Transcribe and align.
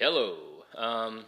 Hello. 0.00 0.38
Um, 0.78 1.26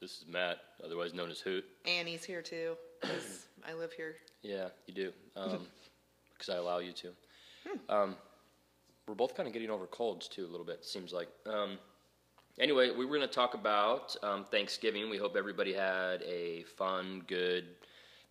this 0.00 0.12
is 0.12 0.24
Matt, 0.26 0.56
otherwise 0.82 1.12
known 1.12 1.30
as 1.30 1.38
Hoot. 1.40 1.66
Annie's 1.84 2.24
here 2.24 2.40
too. 2.40 2.78
'cause 3.02 3.46
I 3.68 3.74
live 3.74 3.92
here. 3.92 4.16
Yeah, 4.40 4.68
you 4.86 4.94
do. 4.94 5.12
Um, 5.36 5.66
because 6.32 6.48
I 6.48 6.56
allow 6.56 6.78
you 6.78 6.92
to. 6.92 7.12
Um, 7.90 8.16
we're 9.06 9.14
both 9.14 9.34
kind 9.36 9.46
of 9.46 9.52
getting 9.52 9.68
over 9.68 9.86
colds 9.86 10.28
too, 10.28 10.46
a 10.46 10.48
little 10.48 10.64
bit. 10.64 10.82
Seems 10.82 11.12
like. 11.12 11.28
Um, 11.44 11.78
anyway, 12.58 12.90
we 12.90 13.04
were 13.04 13.18
going 13.18 13.28
to 13.28 13.34
talk 13.34 13.52
about 13.52 14.16
um, 14.22 14.44
Thanksgiving. 14.44 15.10
We 15.10 15.18
hope 15.18 15.36
everybody 15.36 15.74
had 15.74 16.22
a 16.22 16.62
fun, 16.62 17.22
good 17.26 17.66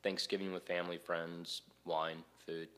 Thanksgiving 0.02 0.52
with 0.52 0.66
family, 0.66 0.98
friends, 0.98 1.62
wine, 1.86 2.24
food. 2.44 2.70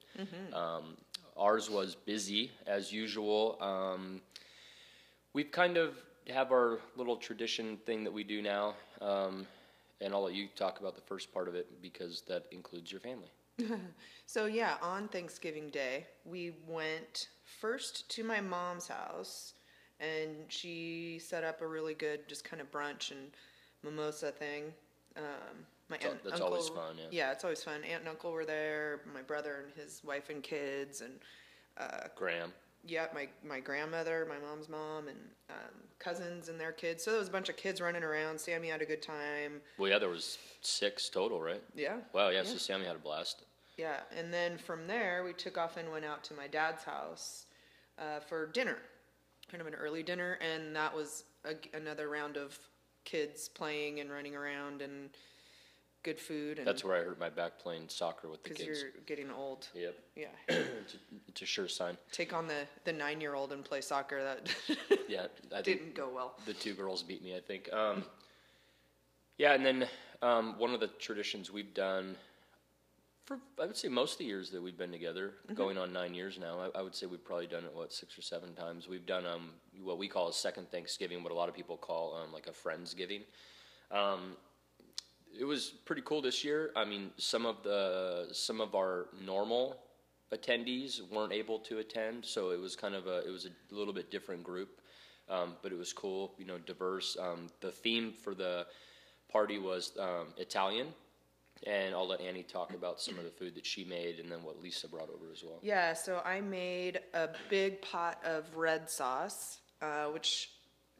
Um, 0.54 0.98
ours 1.38 1.70
was 1.70 1.96
busy 1.96 2.52
as 2.68 2.92
usual. 2.92 3.58
Um, 3.62 4.22
we've 5.32 5.52
kind 5.54 5.78
of 5.78 5.96
have 6.28 6.52
our 6.52 6.80
little 6.96 7.18
tradition 7.18 7.78
thing 7.86 8.04
that 8.04 8.14
we 8.14 8.24
do 8.24 8.42
now, 8.42 8.76
um, 9.02 9.46
and 10.02 10.14
I'll 10.14 10.24
let 10.24 10.34
you 10.34 10.48
talk 10.56 10.80
about 10.80 10.96
the 10.96 11.02
first 11.02 11.34
part 11.34 11.48
of 11.48 11.56
it 11.56 11.82
because 11.82 12.24
that 12.28 12.46
includes 12.52 12.92
your 12.92 13.02
family. 13.02 13.30
So 14.28 14.48
yeah, 14.48 14.78
on 14.82 15.08
Thanksgiving 15.08 15.70
Day, 15.70 16.08
we 16.26 16.54
went 16.68 17.30
first 17.62 18.10
to 18.10 18.24
my 18.24 18.42
mom's 18.42 18.88
house, 18.88 19.54
and 20.00 20.32
she 20.48 21.20
set 21.24 21.44
up 21.44 21.62
a 21.62 21.68
really 21.68 21.94
good 21.94 22.28
just 22.28 22.44
kind 22.44 22.60
of 22.60 22.72
brunch 22.72 23.12
and 23.12 23.30
mimosa 23.84 24.32
thing. 24.32 24.74
Um, 25.16 25.24
my 25.90 25.98
aunt, 25.98 26.24
that's 26.24 26.42
uncle, 26.42 26.48
always 26.48 26.70
fun, 26.70 26.96
yeah. 26.98 27.04
Yeah, 27.12 27.32
it's 27.32 27.44
always 27.44 27.64
fun. 27.64 27.84
Aunt 27.84 28.02
and 28.02 28.10
uncle 28.10 28.32
were 28.32 28.46
there. 28.46 29.02
My 29.14 29.22
brother 29.22 29.64
and 29.64 29.74
his 29.80 30.02
wife 30.04 30.32
and 30.32 30.42
kids, 30.42 31.02
and 31.02 31.14
Graham. 32.16 32.52
Yeah, 32.88 33.08
my 33.14 33.28
my 33.48 33.60
grandmother, 33.60 34.28
my 34.30 34.38
mom's 34.46 34.70
mom, 34.70 35.08
and 35.08 35.18
um, 35.50 35.76
cousins 36.00 36.50
and 36.50 36.60
their 36.60 36.72
kids. 36.72 37.04
So 37.04 37.12
there 37.12 37.20
was 37.20 37.30
a 37.30 37.32
bunch 37.32 37.50
of 37.50 37.58
kids 37.58 37.82
running 37.82 38.04
around. 38.04 38.40
Sammy 38.40 38.70
had 38.70 38.82
a 38.82 38.86
good 38.86 39.02
time. 39.02 39.62
Well, 39.78 39.90
yeah, 39.90 40.00
there 40.00 40.10
was 40.10 40.38
six 40.62 41.10
total, 41.10 41.42
right? 41.42 41.64
Yeah. 41.76 41.98
Wow, 42.14 42.30
yeah. 42.30 42.44
So 42.44 42.58
Sammy 42.58 42.86
had 42.86 42.96
a 42.96 43.00
blast. 43.00 43.44
Yeah, 43.78 44.00
and 44.18 44.34
then 44.34 44.58
from 44.58 44.88
there 44.88 45.24
we 45.26 45.34
took 45.34 45.58
off 45.58 45.78
and 45.78 45.92
went 45.92 46.06
out 46.06 46.24
to 46.26 46.34
my 46.34 46.48
dad's 46.48 46.84
house 46.84 47.46
uh, 48.00 48.20
for 48.20 48.48
dinner, 48.48 48.78
kind 49.52 49.62
of 49.62 49.68
an 49.68 49.76
early 49.76 50.04
dinner, 50.04 50.40
and 50.42 50.76
that 50.76 50.96
was 50.96 51.26
a, 51.44 51.56
another 51.76 52.10
round 52.10 52.38
of 52.38 52.58
kids 53.04 53.50
playing 53.50 54.00
and 54.00 54.10
running 54.10 54.36
around 54.36 54.82
and 54.82 55.10
good 56.06 56.20
food. 56.20 56.60
And 56.60 56.68
That's 56.68 56.84
where 56.84 56.96
I 56.96 57.04
hurt 57.04 57.20
my 57.20 57.30
back 57.30 57.58
playing 57.58 57.90
soccer 57.90 58.30
with 58.30 58.44
the 58.44 58.50
because 58.50 58.66
kids. 58.66 58.82
you're 58.82 58.92
getting 59.08 59.32
old. 59.32 59.68
Yep, 59.74 59.96
Yeah, 60.16 60.28
it's 60.48 60.94
a, 60.94 60.98
it's 61.28 61.42
a 61.42 61.46
sure 61.46 61.68
sign. 61.68 61.98
take 62.12 62.32
on 62.32 62.48
the 62.48 62.62
the 62.84 62.94
nine 62.94 63.20
year 63.20 63.34
old 63.34 63.52
and 63.52 63.66
play 63.66 63.82
soccer. 63.82 64.24
That 64.24 64.56
Yeah, 65.10 65.26
I 65.52 65.62
think 65.64 65.66
didn't 65.66 65.96
go 65.96 66.10
well. 66.14 66.36
the 66.46 66.54
two 66.54 66.76
girls 66.76 67.02
beat 67.02 67.24
me. 67.24 67.36
I 67.36 67.40
think. 67.40 67.74
Um, 67.74 68.06
yeah, 69.38 69.54
and 69.54 69.66
then 69.66 69.88
um, 70.22 70.60
one 70.60 70.74
of 70.76 70.80
the 70.80 70.88
traditions 71.00 71.52
we've 71.52 71.74
done 71.74 72.16
for 73.26 73.40
I 73.60 73.66
would 73.66 73.76
say 73.76 73.88
most 73.88 74.14
of 74.14 74.18
the 74.20 74.26
years 74.26 74.52
that 74.52 74.62
we've 74.62 74.78
been 74.78 74.92
together, 74.92 75.34
going 75.56 75.80
on 75.80 75.92
nine 75.92 76.14
years 76.14 76.38
now. 76.40 76.60
I, 76.76 76.80
I 76.80 76.82
would 76.84 76.94
say 76.94 77.08
we've 77.08 77.26
probably 77.26 77.48
done 77.48 77.64
it 77.64 77.74
what 77.74 77.92
six 77.92 78.16
or 78.16 78.22
seven 78.22 78.54
times. 78.54 78.88
We've 78.88 79.06
done 79.06 79.26
um, 79.26 79.50
what 79.84 79.98
we 79.98 80.08
call 80.08 80.30
a 80.30 80.34
second 80.34 80.70
Thanksgiving, 80.70 81.24
what 81.24 81.32
a 81.32 81.36
lot 81.36 81.50
of 81.50 81.56
people 81.56 81.76
call 81.78 82.16
um, 82.22 82.32
like 82.32 82.46
a 82.46 82.52
friendsgiving. 82.52 83.22
Um, 83.90 84.38
it 85.40 85.46
was 85.46 85.70
pretty 85.86 86.02
cool 86.04 86.22
this 86.22 86.44
year. 86.44 86.72
I 86.76 86.86
mean, 86.86 87.12
some 87.18 87.46
of 87.46 87.64
the 87.64 88.28
some 88.32 88.62
of 88.62 88.76
our 88.76 89.08
normal 89.26 89.78
attendees 90.34 91.02
weren't 91.12 91.34
able 91.34 91.60
to 91.60 91.80
attend, 91.80 92.26
so 92.26 92.52
it 92.52 92.60
was 92.60 92.76
kind 92.76 92.96
of 92.96 93.08
a 93.08 93.26
it 93.26 93.32
was 93.32 93.46
a 93.46 93.76
little 93.76 93.94
bit 93.94 94.12
different 94.12 94.44
group, 94.44 94.82
um, 95.30 95.56
but 95.62 95.72
it 95.72 95.78
was 95.78 95.94
cool. 95.94 96.34
You 96.38 96.46
know, 96.46 96.58
diverse. 96.58 97.18
Um, 97.20 97.48
the 97.62 97.72
theme 97.72 98.12
for 98.12 98.34
the 98.36 98.66
party 99.32 99.60
was 99.60 99.94
um, 100.00 100.28
Italian, 100.38 100.88
and 101.66 101.94
I'll 101.94 102.08
let 102.08 102.22
Annie 102.22 102.44
talk 102.44 102.74
about 102.74 103.00
some 103.02 103.18
of 103.18 103.24
the 103.24 103.32
food 103.32 103.56
that 103.56 103.66
she 103.66 103.84
made, 103.84 104.20
and 104.20 104.32
then 104.32 104.44
what 104.44 104.62
Lisa 104.62 104.88
brought 104.88 105.10
over 105.10 105.32
as 105.32 105.44
well. 105.44 105.60
Yeah, 105.62 105.94
so 105.94 106.22
I 106.26 106.42
made 106.42 107.00
a 107.14 107.30
big 107.50 107.82
pot 107.82 108.22
of 108.24 108.56
red 108.56 108.90
sauce, 108.90 109.60
uh, 109.82 110.06
which 110.06 110.50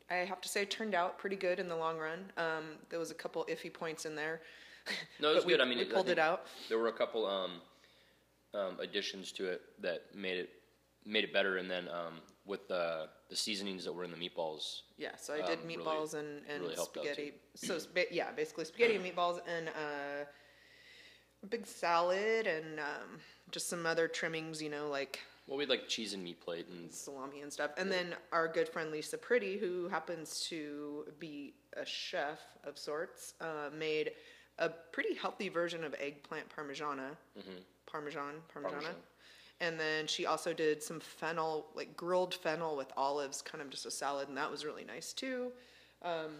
I 0.10 0.16
have 0.16 0.42
to 0.42 0.50
say 0.50 0.66
turned 0.66 0.94
out 0.94 1.18
pretty 1.18 1.36
good 1.36 1.60
in 1.60 1.68
the 1.68 1.76
long 1.76 1.98
run. 1.98 2.32
Um, 2.38 2.64
there 2.90 3.00
was 3.00 3.12
a 3.12 3.16
couple 3.16 3.46
iffy 3.50 3.74
points 3.74 4.06
in 4.06 4.16
there. 4.16 4.42
No, 5.20 5.32
it 5.32 5.36
was 5.36 5.44
but 5.46 5.54
we. 5.54 5.60
I 5.60 5.66
mean, 5.66 5.80
we 5.80 5.86
it- 5.86 5.94
pulled 5.94 6.10
it 6.10 6.20
out. 6.20 6.46
There 6.70 6.78
were 6.78 6.90
a 6.90 6.94
couple 6.94 7.26
um, 7.26 7.54
um, 8.54 8.80
additions 8.80 9.32
to 9.34 9.48
it 9.48 9.62
that 9.82 10.04
made 10.14 10.38
it 10.38 10.50
made 11.06 11.24
it 11.24 11.34
better, 11.34 11.58
and 11.58 11.70
then 11.70 11.88
um, 11.90 12.22
with 12.46 12.68
the 12.68 13.08
the 13.30 13.36
seasonings 13.36 13.84
that 13.86 13.94
were 13.94 14.04
in 14.04 14.12
the 14.12 14.18
meatballs, 14.18 14.82
Yeah, 14.98 15.16
so 15.18 15.34
I 15.34 15.38
did 15.38 15.60
um, 15.60 15.68
really- 15.68 15.78
meatballs 15.78 16.14
and, 16.14 16.44
and 16.48 16.62
really 16.62 16.76
spaghetti. 16.76 17.34
So 17.56 17.80
yeah, 18.12 18.32
basically 18.32 18.66
spaghetti 18.66 18.96
and 18.96 19.04
meatballs 19.06 19.40
and 19.48 19.70
uh, 19.70 20.26
a 21.42 21.48
big 21.48 21.66
salad 21.66 22.46
and 22.46 22.80
um, 22.80 23.20
just 23.50 23.68
some 23.68 23.88
other 23.88 24.08
trimmings, 24.08 24.62
you 24.62 24.70
know, 24.70 24.88
like 24.88 25.20
well, 25.48 25.58
we 25.58 25.66
like 25.66 25.88
cheese 25.88 26.14
and 26.14 26.24
meat 26.24 26.42
plate, 26.42 26.68
and 26.70 26.92
salami 26.92 27.42
and 27.42 27.54
stuff. 27.54 27.72
And 27.78 27.92
then 27.92 28.16
our 28.32 28.48
good 28.48 28.68
friend 28.68 28.92
Lisa 28.92 29.18
Pretty, 29.18 29.58
who 29.58 29.88
happens 29.88 30.42
to 30.50 31.06
be 31.20 31.54
a 31.78 31.86
chef 31.86 32.40
of 32.64 32.78
sorts, 32.78 33.36
uh, 33.42 33.70
made 33.78 34.12
a 34.58 34.70
pretty 34.70 35.14
healthy 35.16 35.50
version 35.50 35.84
of 35.84 35.94
eggplant 36.00 36.48
parmigiana, 36.50 37.16
parmesan, 37.86 38.36
parmigiana. 38.54 38.72
Parmesan. 38.72 38.96
And 39.62 39.80
then 39.80 40.08
she 40.08 40.26
also 40.26 40.52
did 40.54 40.84
some 40.84 41.00
fennel, 41.00 41.68
like 41.76 41.96
grilled 41.96 42.34
fennel 42.34 42.76
with 42.76 42.92
olives, 42.98 43.42
kind 43.42 43.62
of 43.62 43.70
just 43.70 43.86
a 43.86 43.92
salad, 43.92 44.28
and 44.28 44.38
that 44.38 44.50
was 44.50 44.66
really 44.66 44.84
nice 44.84 45.14
too. 45.14 45.52
Um, 46.02 46.32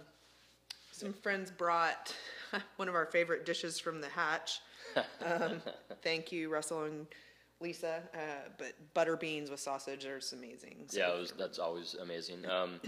some 0.92 1.14
friends 1.14 1.52
brought 1.52 2.14
one 2.78 2.90
of 2.90 2.96
our 2.96 3.06
favorite 3.06 3.46
dishes 3.46 3.80
from 3.80 4.02
the 4.02 4.10
Hatch. 4.10 4.60
Um, 5.26 5.62
thank 6.04 6.32
you, 6.32 6.48
Russell 6.48 6.84
and 6.84 7.06
Lisa. 7.62 8.02
Uh, 8.14 8.50
but 8.58 8.74
butter 8.94 9.18
beans 9.18 9.50
with 9.50 9.60
sausage 9.60 10.06
are 10.06 10.20
amazing. 10.34 10.86
So 10.88 11.00
yeah, 11.00 11.14
was 11.18 11.34
that's 11.38 11.60
always 11.60 11.96
amazing. 11.96 12.46
Um, 12.50 12.80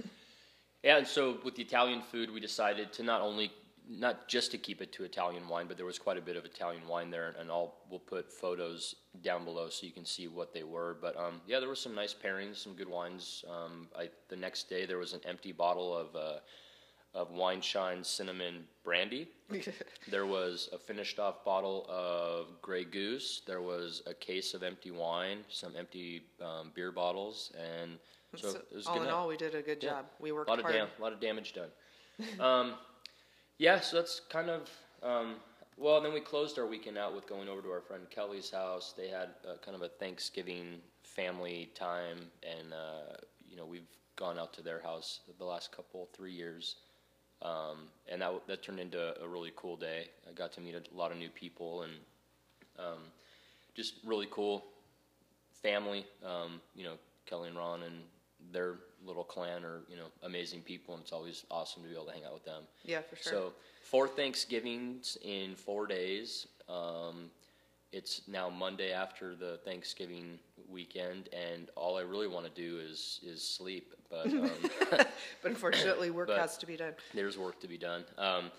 yeah, 0.84 0.98
and 0.98 1.08
so 1.08 1.38
with 1.44 1.56
the 1.56 1.64
Italian 1.64 2.02
food, 2.02 2.32
we 2.32 2.40
decided 2.40 2.94
to 2.94 3.04
not 3.04 3.22
only 3.22 3.52
not 3.90 4.28
just 4.28 4.52
to 4.52 4.58
keep 4.58 4.82
it 4.82 4.92
to 4.92 5.04
Italian 5.04 5.48
wine, 5.48 5.66
but 5.68 5.78
there 5.78 5.86
was 5.86 5.98
quite 5.98 6.18
a 6.18 6.22
bit 6.22 6.36
of 6.36 6.44
Italian 6.44 6.86
wine 6.88 7.10
there, 7.10 7.34
and 7.40 7.50
I'll 7.50 7.76
we'll 7.90 8.00
put 8.00 8.32
photos 8.32 8.96
down 9.24 9.46
below 9.46 9.70
so 9.70 9.86
you 9.86 9.94
can 9.94 10.06
see 10.06 10.28
what 10.28 10.54
they 10.54 10.64
were. 10.64 10.98
But 11.02 11.18
um, 11.18 11.42
yeah, 11.48 11.60
there 11.60 11.70
were 11.70 11.76
some 11.76 11.96
nice 11.96 12.14
pairings, 12.14 12.58
some 12.58 12.74
good 12.74 12.90
wines. 12.90 13.46
Um, 13.50 13.88
I, 13.98 14.10
the 14.28 14.36
next 14.36 14.70
day 14.70 14.86
there 14.86 14.98
was 14.98 15.14
an 15.14 15.22
empty 15.26 15.54
bottle 15.54 15.96
of 15.96 16.16
uh, 16.16 16.40
of 17.14 17.32
Wine 17.32 17.62
Shine 17.62 18.04
cinnamon 18.04 18.66
brandy. 18.84 19.30
There 20.10 20.26
was 20.26 20.70
a 20.74 20.78
finished 20.78 21.20
off 21.20 21.44
bottle 21.44 21.86
of 21.90 22.62
Grey 22.62 22.84
Goose. 22.86 23.42
There 23.46 23.62
was 23.62 24.02
a 24.08 24.14
case 24.14 24.54
of 24.54 24.64
empty 24.64 24.92
wine, 24.92 25.40
some 25.50 25.74
empty 25.78 26.24
um, 26.42 26.72
beer 26.74 26.92
bottles, 26.92 27.52
and 27.58 27.98
so, 28.36 28.50
So 28.52 28.58
it 28.60 28.76
was 28.76 28.88
all 28.88 28.94
good 28.94 29.02
in 29.02 29.08
night. 29.08 29.14
all, 29.14 29.28
we 29.28 29.38
did 29.38 29.56
a 29.56 29.62
good 29.62 29.82
Yeah. 29.84 29.90
job. 29.90 30.06
We 30.20 30.30
a 30.30 30.34
worked 30.36 30.50
lot 30.50 30.60
of 30.60 30.64
hard. 30.66 30.76
dam- 30.76 30.88
a 30.98 31.02
lot 31.02 31.12
of 31.14 31.20
damage 31.20 31.54
done. 31.54 31.70
um, 32.40 32.74
yeah, 33.58 33.80
so 33.80 33.98
that's 33.98 34.20
kind 34.30 34.50
of 34.50 34.70
um, 35.04 35.36
well. 35.78 36.00
Then 36.02 36.14
we 36.14 36.20
closed 36.22 36.58
our 36.60 36.66
weekend 36.68 36.98
out 36.98 37.14
with 37.16 37.28
going 37.28 37.48
over 37.50 37.62
to 37.62 37.70
our 37.72 37.82
friend 37.82 38.04
Kelly's 38.10 38.50
house. 38.50 38.94
They 38.96 39.08
had 39.10 39.30
uh, 39.48 39.58
kind 39.64 39.76
of 39.76 39.82
a 39.82 39.90
Thanksgiving 39.90 40.80
family 41.04 41.72
time, 41.76 42.18
and 42.44 42.74
uh, 42.74 43.16
you 43.50 43.56
know 43.58 43.66
we've 43.66 43.88
gone 44.16 44.38
out 44.40 44.54
to 44.54 44.62
their 44.62 44.80
house 44.82 45.22
the 45.38 45.46
last 45.46 45.72
couple 45.72 46.08
three 46.14 46.32
years. 46.34 46.76
Um, 47.42 47.90
and 48.10 48.22
that, 48.22 48.32
that 48.48 48.64
turned 48.64 48.80
into 48.80 49.14
a 49.22 49.28
really 49.28 49.52
cool 49.56 49.76
day. 49.76 50.10
I 50.28 50.34
got 50.34 50.52
to 50.54 50.62
meet 50.62 50.76
a 50.76 50.82
lot 50.96 51.12
of 51.12 51.18
new 51.18 51.30
people 51.30 51.84
and 51.84 51.94
um, 52.80 53.00
just 53.76 53.96
really 54.06 54.28
cool 54.32 54.66
family. 55.62 56.06
Um, 56.26 56.62
you 56.76 56.84
know, 56.84 56.94
Kelly 57.26 57.50
and 57.50 57.58
Ron 57.58 57.84
and 57.84 57.96
their 58.52 58.76
little 59.06 59.24
clan 59.24 59.64
are 59.64 59.82
you 59.90 59.98
know 59.98 60.08
amazing 60.24 60.62
people, 60.62 60.96
and 60.96 61.04
it's 61.04 61.12
always 61.12 61.46
awesome 61.52 61.84
to 61.84 61.90
be 61.90 61.96
able 61.96 62.06
to 62.06 62.12
hang 62.12 62.26
out 62.26 62.34
with 62.34 62.46
them. 62.46 62.64
Yeah, 62.84 63.02
for 63.02 63.16
sure. 63.16 63.32
So 63.32 63.54
four 63.84 64.08
Thanksgivings 64.08 65.18
in 65.24 65.56
four 65.56 65.88
days. 65.88 66.48
Um, 66.70 67.30
it's 67.92 68.22
now 68.28 68.50
Monday 68.50 68.92
after 68.92 69.36
the 69.36 69.60
Thanksgiving 69.66 70.40
weekend, 70.70 71.30
and 71.34 71.70
all 71.76 71.98
I 71.98 72.02
really 72.02 72.28
want 72.28 72.46
to 72.46 72.62
do 72.62 72.80
is 72.80 73.20
is 73.24 73.42
sleep. 73.42 73.94
But 74.10 74.28
um, 74.28 74.52
but 74.92 75.10
unfortunately, 75.44 76.12
work 76.12 76.28
But- 76.28 76.40
has 76.40 76.58
to 76.58 76.66
be 76.66 76.78
done. 76.78 76.94
there's 77.14 77.38
work 77.38 77.60
to 77.62 77.68
be 77.68 77.78
done. 77.78 78.04
Um, 78.18 78.52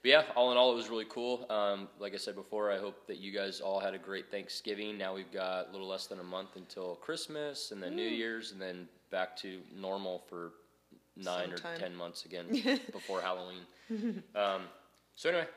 but 0.00 0.10
yeah, 0.10 0.22
all 0.36 0.52
in 0.52 0.56
all, 0.56 0.70
it 0.70 0.76
was 0.76 0.88
really 0.88 1.06
cool. 1.08 1.44
Um, 1.50 1.88
like 1.98 2.14
I 2.14 2.18
said 2.18 2.36
before, 2.36 2.70
I 2.70 2.78
hope 2.78 3.06
that 3.08 3.16
you 3.18 3.32
guys 3.32 3.60
all 3.60 3.80
had 3.80 3.94
a 3.94 3.98
great 3.98 4.30
Thanksgiving. 4.30 4.96
Now 4.96 5.12
we've 5.12 5.32
got 5.32 5.68
a 5.68 5.72
little 5.72 5.88
less 5.88 6.06
than 6.06 6.20
a 6.20 6.24
month 6.24 6.50
until 6.54 6.94
Christmas, 6.96 7.72
and 7.72 7.82
then 7.82 7.96
New 7.96 8.06
Year's, 8.08 8.52
and 8.52 8.60
then 8.60 8.86
back 9.10 9.36
to 9.38 9.58
normal 9.76 10.22
for 10.28 10.52
nine 11.16 11.48
Sometime. 11.48 11.74
or 11.74 11.78
ten 11.78 11.96
months 11.96 12.26
again 12.26 12.46
before 12.92 13.20
Halloween. 13.20 13.62
um, 14.36 14.62
so 15.16 15.30
anyway, 15.30 15.48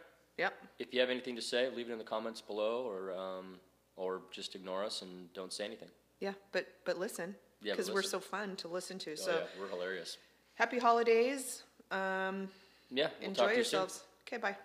Yep. 0.42 0.54
if 0.80 0.94
you 0.94 1.00
have 1.04 1.10
anything 1.10 1.36
to 1.36 1.42
say, 1.42 1.70
leave 1.78 1.90
it 1.90 1.94
in 1.94 1.98
the 2.00 2.04
comments 2.16 2.42
below, 2.42 2.76
or 2.92 3.02
um, 3.26 3.60
or 3.96 4.22
just 4.32 4.56
ignore 4.56 4.84
us 4.84 5.02
and 5.04 5.32
don't 5.34 5.54
say 5.54 5.66
anything. 5.66 5.90
Yeah, 6.20 6.34
but 6.52 6.66
but 6.86 6.98
listen, 6.98 7.36
Yeah, 7.62 7.74
but 7.74 7.78
because 7.78 7.90
we're 7.90 7.98
listen. 7.98 8.22
so 8.22 8.36
fun 8.36 8.56
to 8.58 8.68
listen 8.68 8.98
to. 9.06 9.12
Oh, 9.12 9.16
so 9.28 9.32
yeah, 9.32 9.44
we're 9.60 9.70
hilarious. 9.76 10.18
happy 10.56 10.80
holidays. 10.80 11.64
Um, 11.92 12.50
Yeah, 12.90 13.10
we'll 13.20 13.30
enjoy 13.30 13.44
talk 13.44 13.52
to 13.52 13.58
you 13.58 13.64
soon. 13.64 13.80
yourselves. 13.80 14.04
Okay, 14.28 14.38
bye. 14.38 14.56